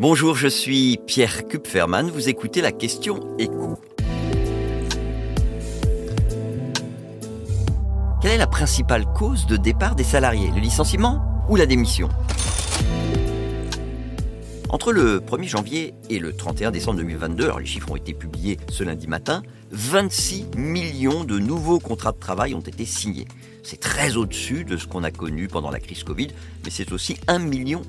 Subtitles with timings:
[0.00, 3.80] Bonjour, je suis Pierre Kupferman, vous écoutez la question écho.
[8.22, 12.08] Quelle est la principale cause de départ des salariés Le licenciement ou la démission?
[14.70, 18.58] Entre le 1er janvier et le 31 décembre 2022, alors les chiffres ont été publiés
[18.70, 23.26] ce lundi matin, 26 millions de nouveaux contrats de travail ont été signés.
[23.62, 26.28] C'est très au-dessus de ce qu'on a connu pendant la crise Covid,
[26.64, 27.82] mais c'est aussi 1,5 million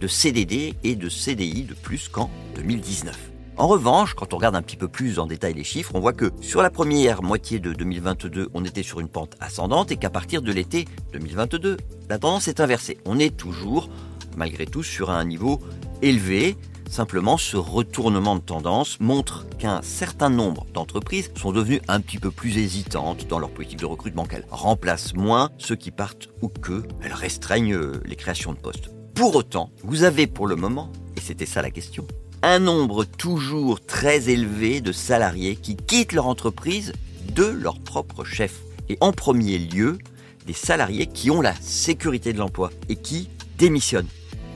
[0.00, 3.16] de CDD et de CDI de plus qu'en 2019.
[3.58, 6.12] En revanche, quand on regarde un petit peu plus en détail les chiffres, on voit
[6.12, 10.10] que sur la première moitié de 2022, on était sur une pente ascendante et qu'à
[10.10, 11.78] partir de l'été 2022,
[12.10, 12.98] la tendance est inversée.
[13.06, 13.88] On est toujours,
[14.36, 15.58] malgré tout, sur un niveau
[16.02, 16.56] élevé.
[16.88, 22.30] Simplement, ce retournement de tendance montre qu'un certain nombre d'entreprises sont devenues un petit peu
[22.30, 26.84] plus hésitantes dans leur politique de recrutement, qu'elles remplacent moins ceux qui partent ou que
[27.02, 28.90] elles restreignent euh, les créations de postes.
[29.14, 32.06] Pour autant, vous avez pour le moment, et c'était ça la question,
[32.42, 36.92] un nombre toujours très élevé de salariés qui quittent leur entreprise
[37.34, 38.60] de leur propre chef.
[38.88, 39.98] Et en premier lieu,
[40.46, 44.06] des salariés qui ont la sécurité de l'emploi et qui démissionnent.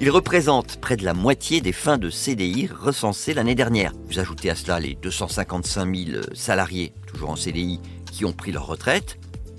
[0.02, 3.92] Il représente près de la moitié des fins de CDI recensées l'année dernière.
[4.06, 8.66] Vous ajoutez à cela les 255 000 salariés, toujours en CDI, qui ont pris leur
[8.66, 9.18] retraite.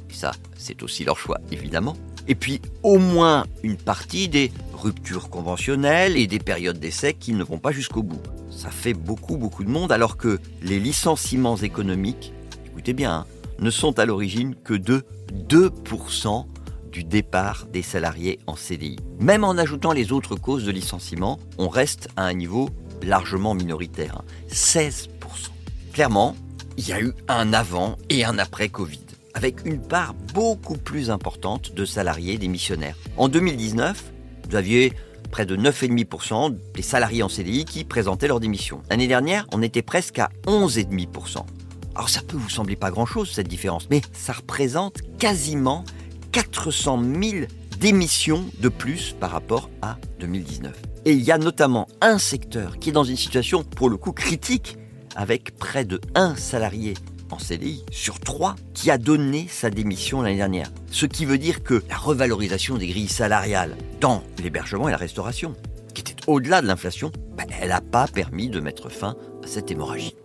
[0.10, 1.96] Et ça, c'est aussi leur choix, évidemment.
[2.28, 7.44] Et puis, au moins une partie des ruptures conventionnelles et des périodes d'essai qui ne
[7.44, 8.22] vont pas jusqu'au bout.
[8.50, 12.34] Ça fait beaucoup, beaucoup de monde, alors que les licenciements économiques,
[12.66, 13.26] écoutez bien, hein,
[13.60, 15.04] ne sont à l'origine que de
[15.48, 16.48] 2%
[16.92, 18.98] du départ des salariés en CDI.
[19.20, 22.70] Même en ajoutant les autres causes de licenciement, on reste à un niveau
[23.02, 25.08] largement minoritaire, 16%.
[25.08, 25.52] Hein.
[25.94, 26.36] Clairement,
[26.78, 29.02] il y a eu un avant et un après Covid,
[29.34, 32.98] avec une part beaucoup plus importante de salariés démissionnaires.
[33.18, 34.12] En 2019,
[34.50, 34.94] vous aviez
[35.32, 38.82] près de 9,5% des salariés en CDI qui présentaient leur démission.
[38.90, 41.46] L'année dernière, on était presque à 11,5%.
[41.96, 45.84] Alors ça peut vous sembler pas grand-chose cette différence, mais ça représente quasiment
[46.32, 47.46] 400 000
[47.80, 50.74] démissions de plus par rapport à 2019.
[51.06, 54.12] Et il y a notamment un secteur qui est dans une situation pour le coup
[54.12, 54.78] critique,
[55.16, 56.94] avec près de 1 salarié
[57.32, 60.72] en CDI sur 3 qui a donné sa démission l'année dernière.
[60.92, 65.56] Ce qui veut dire que la revalorisation des grilles salariales dans l'hébergement et la restauration,
[65.94, 69.72] qui était au-delà de l'inflation, ben, elle n'a pas permis de mettre fin à cette
[69.72, 70.16] hémorragie.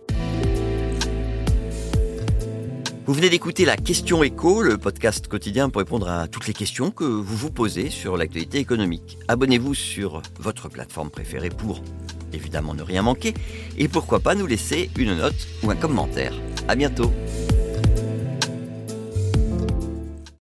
[3.07, 6.91] Vous venez d'écouter la Question Écho, le podcast quotidien pour répondre à toutes les questions
[6.91, 9.17] que vous vous posez sur l'actualité économique.
[9.29, 11.81] Abonnez-vous sur votre plateforme préférée pour
[12.33, 13.33] évidemment ne rien manquer
[13.77, 16.33] et pourquoi pas nous laisser une note ou un commentaire.
[16.67, 17.13] À bientôt.